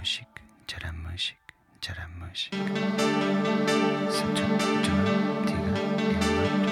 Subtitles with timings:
[0.00, 0.24] 무식
[0.66, 1.36] 잘한 무식
[1.82, 2.54] 잘한 무식.
[4.10, 4.34] 스톱
[4.82, 5.68] 좀 뒤가
[6.00, 6.69] 엠마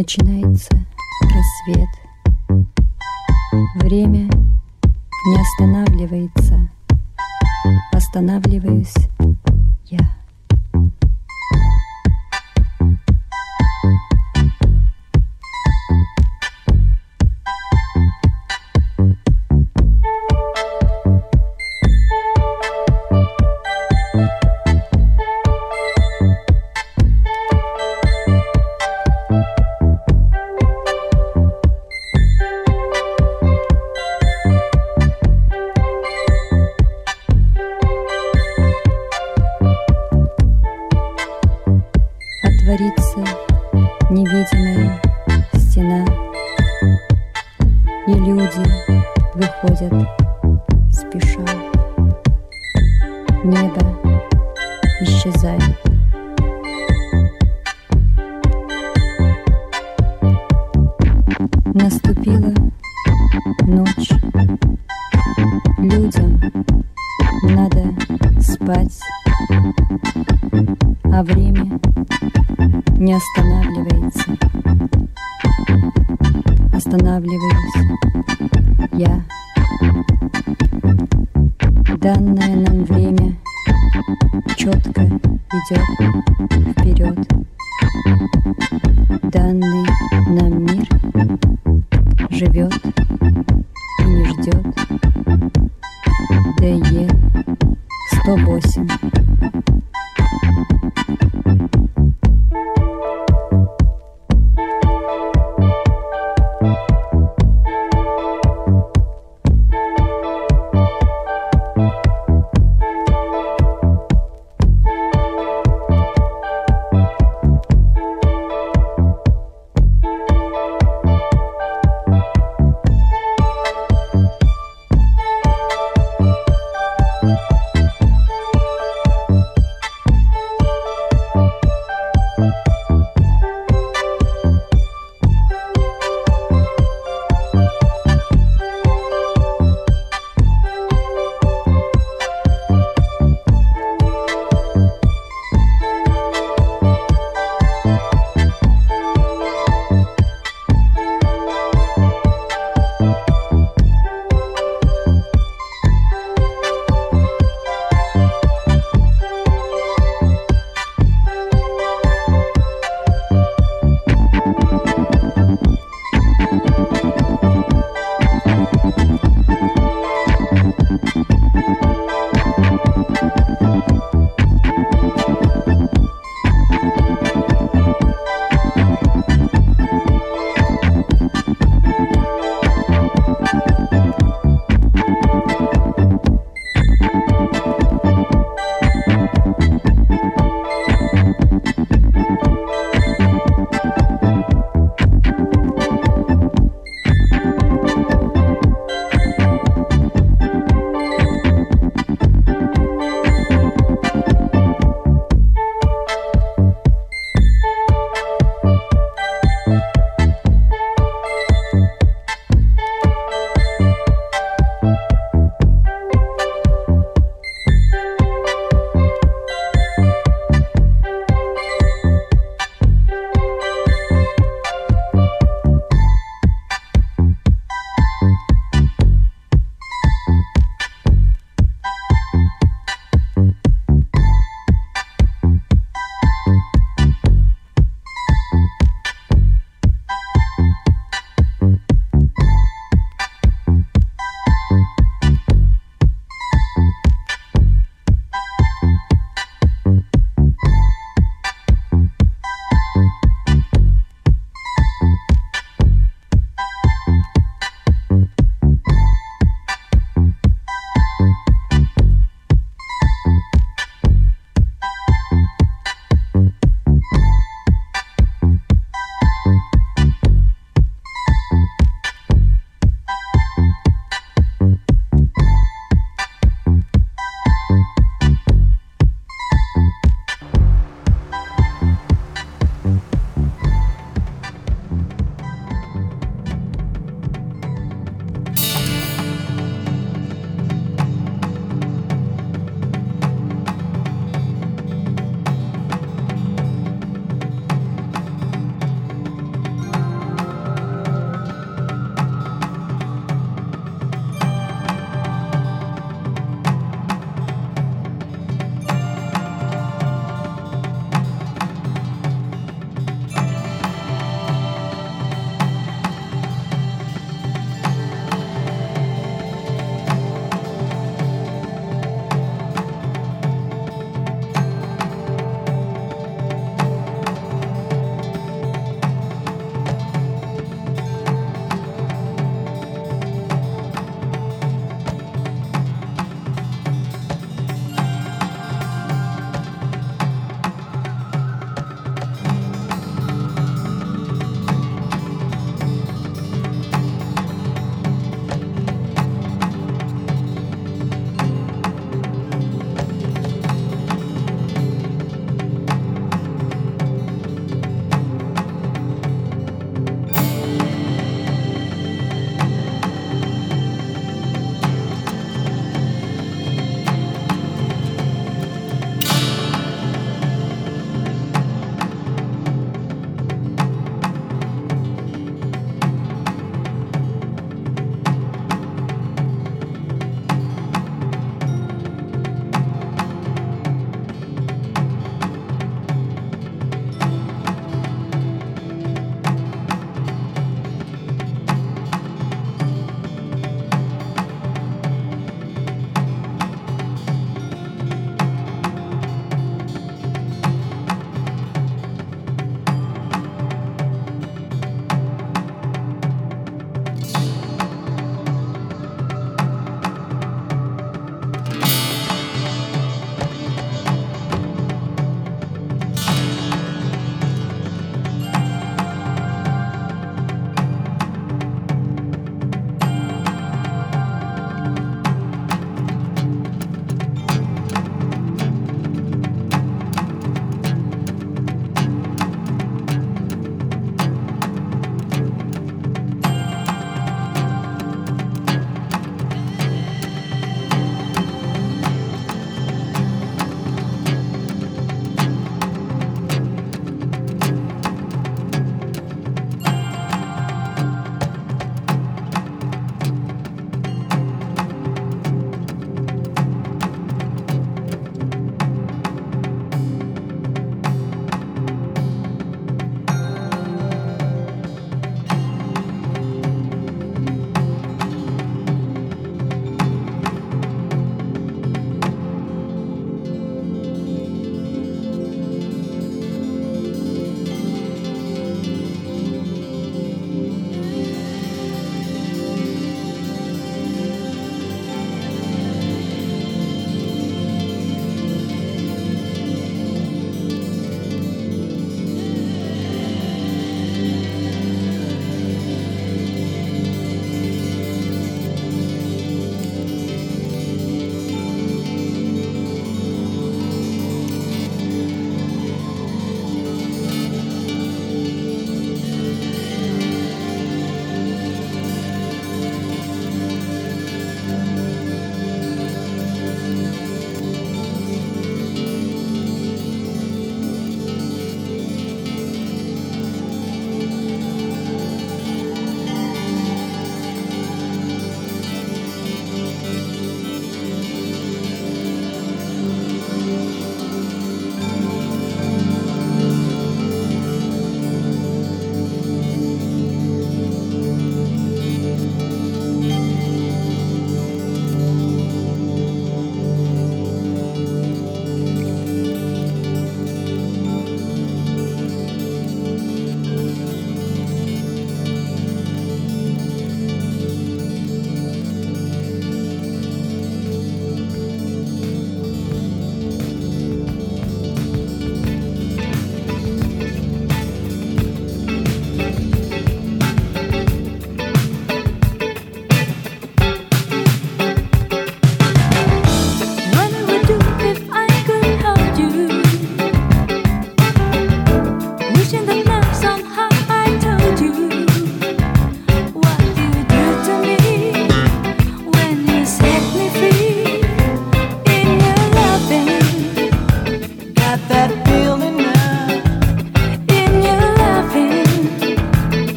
[0.00, 0.29] начинать.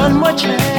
[0.00, 0.69] One more chance.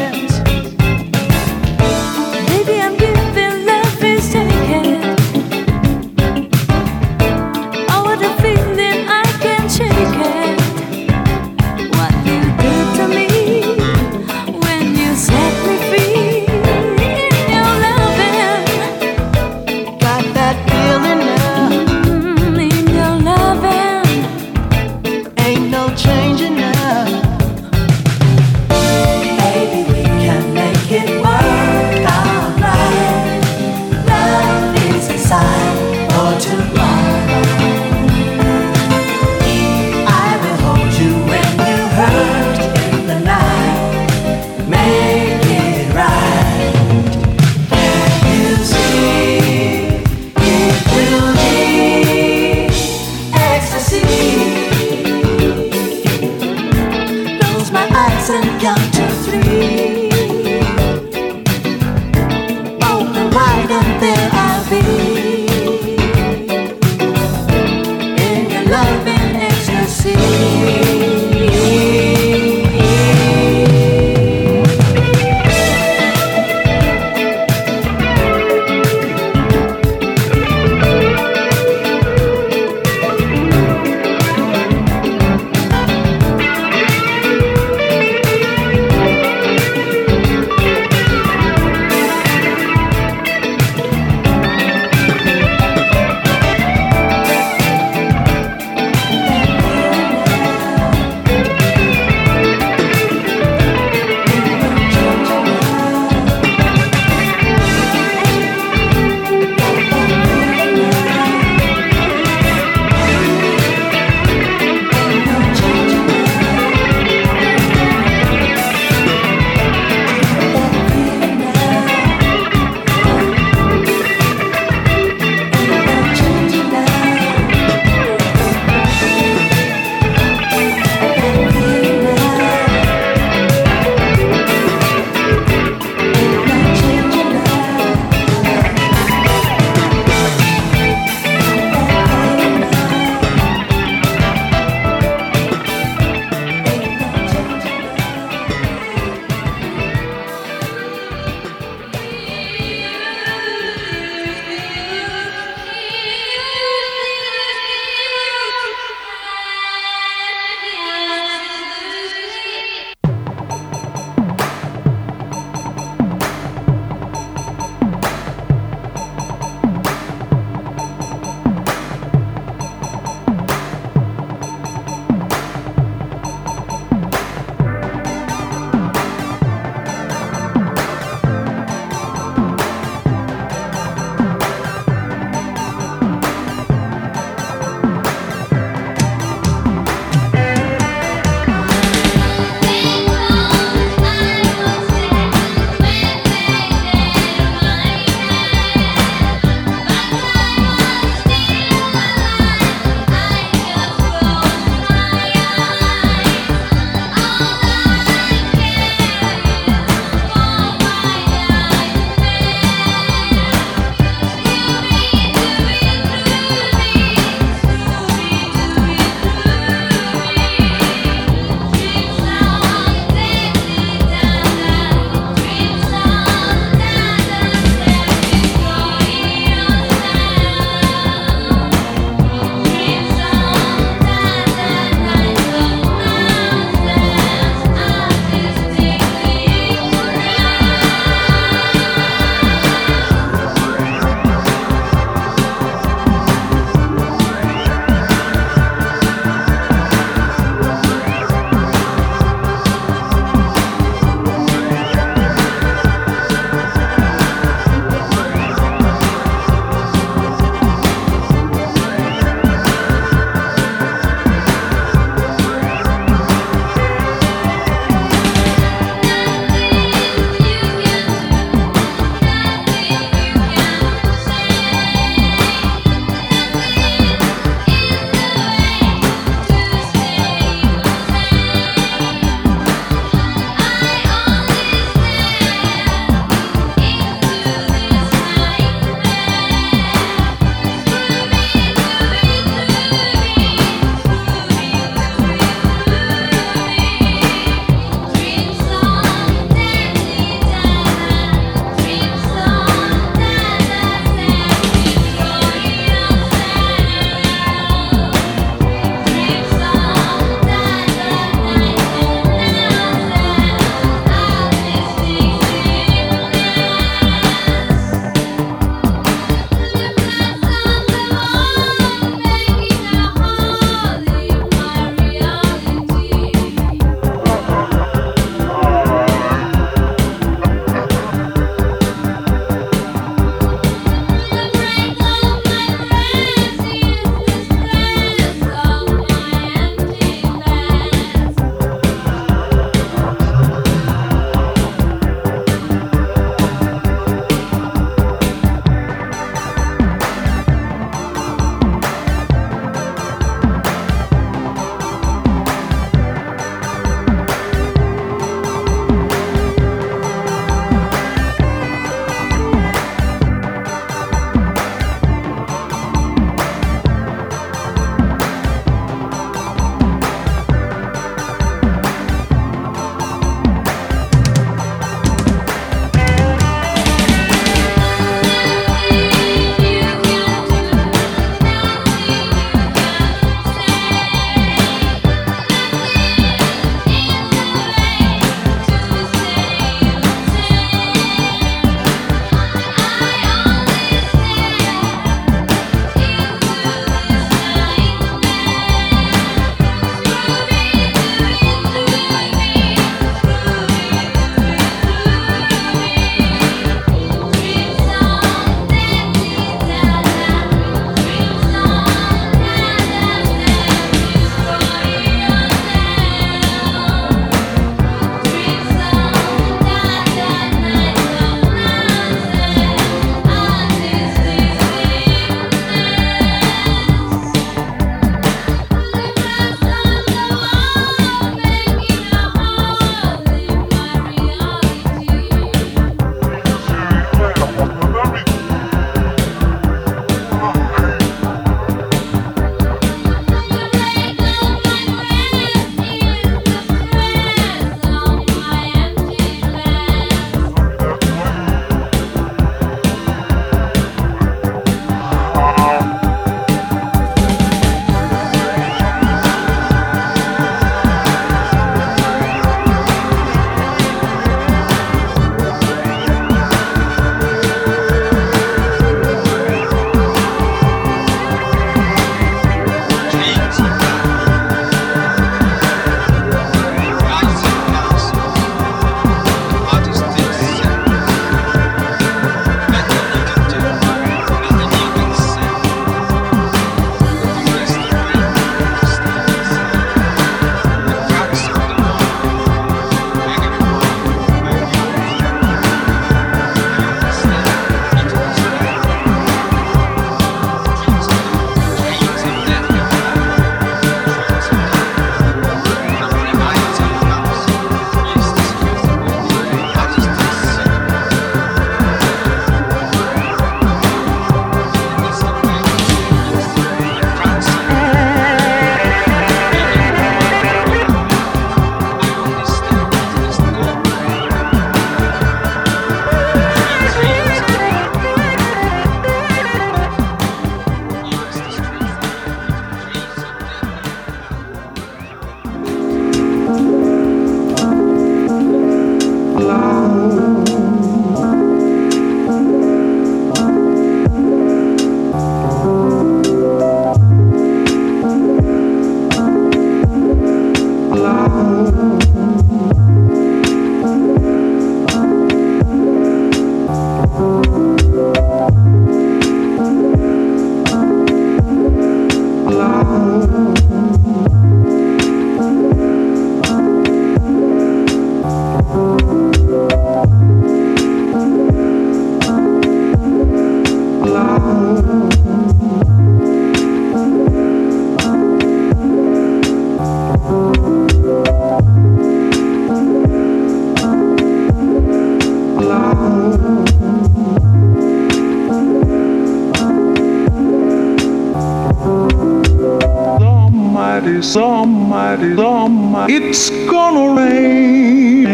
[596.10, 598.26] It's gonna rain.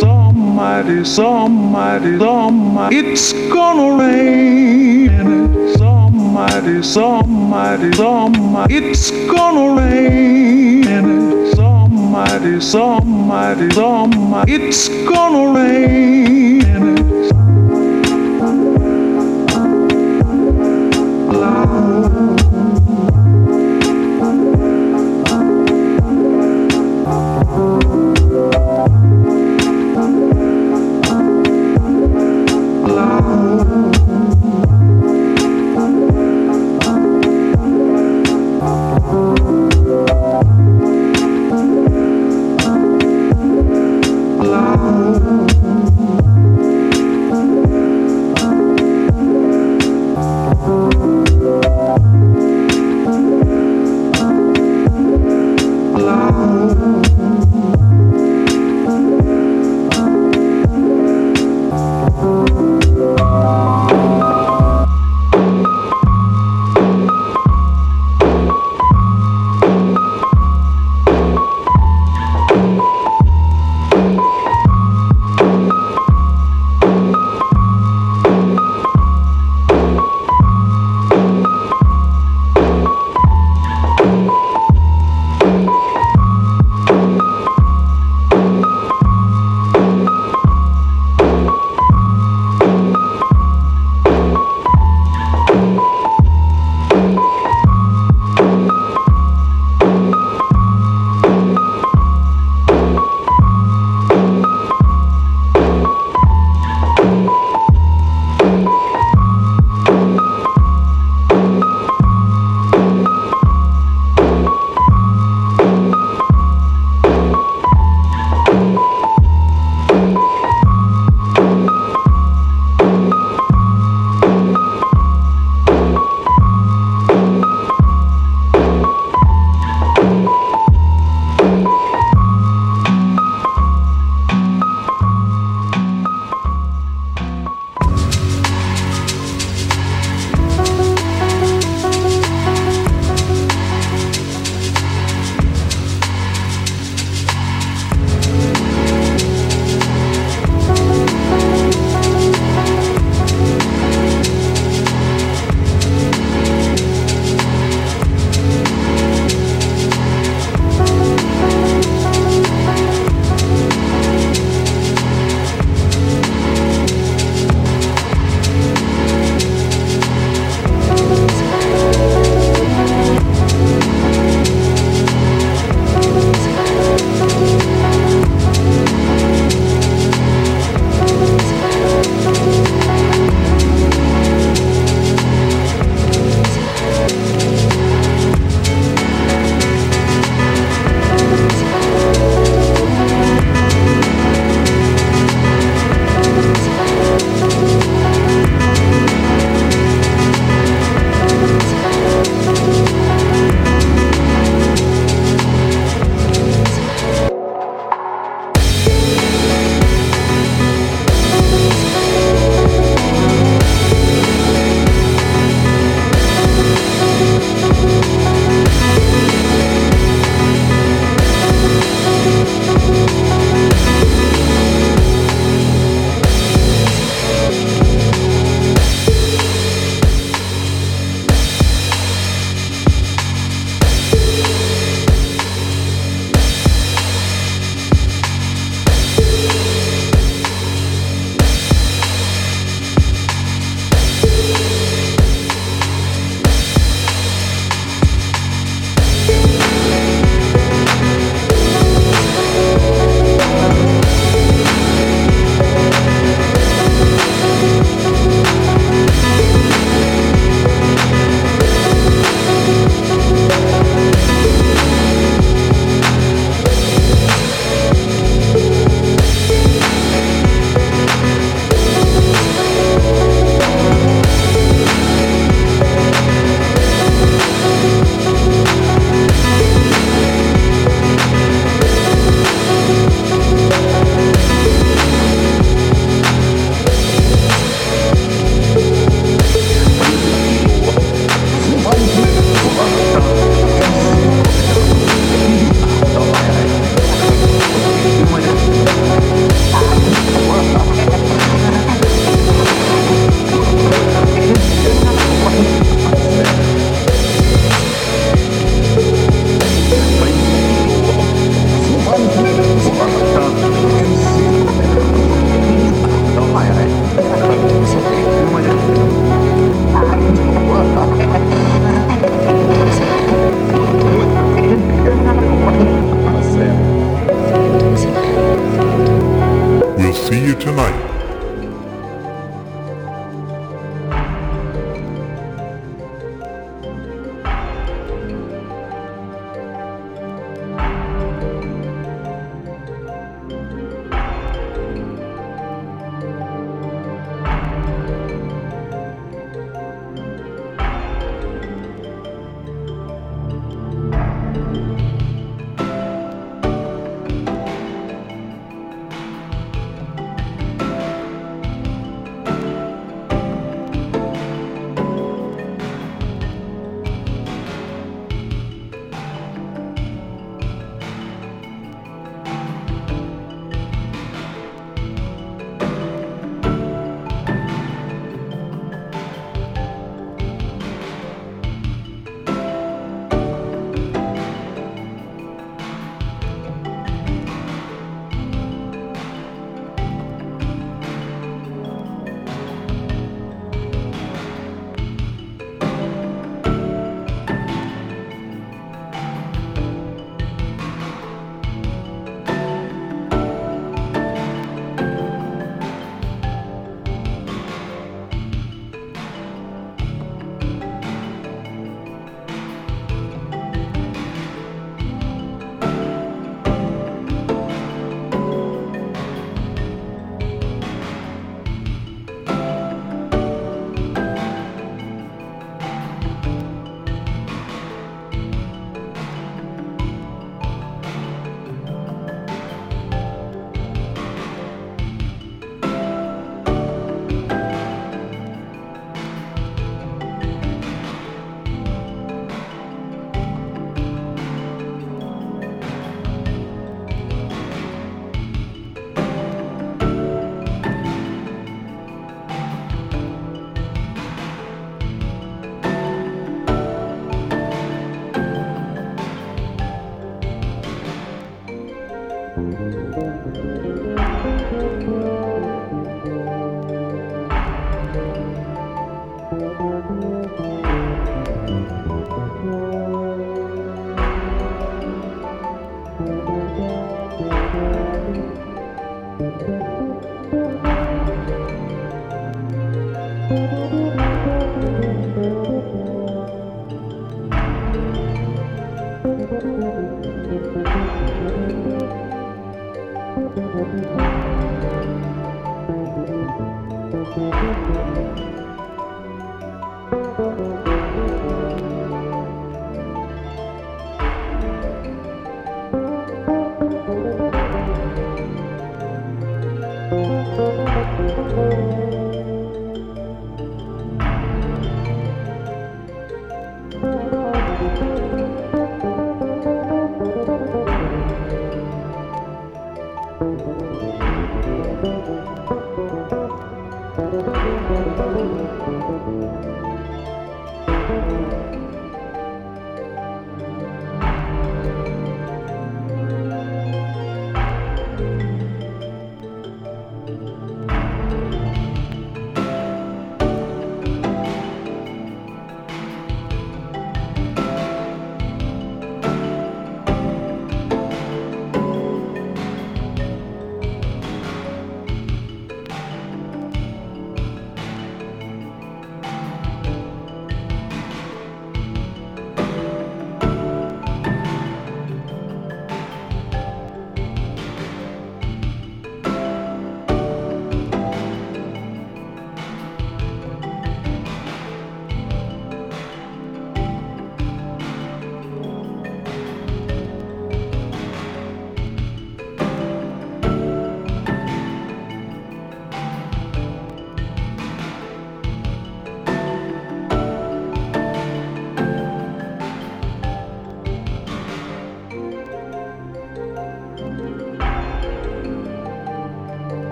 [0.00, 5.08] Somebody, somebody, somebody, it's gonna rain.
[5.76, 11.54] Somebody, somebody, somebody, it's gonna rain.
[11.54, 16.45] Somebody, somebody, somebody, it's gonna rain.